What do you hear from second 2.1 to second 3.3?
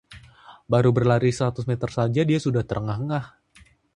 dia sudah terengah-engah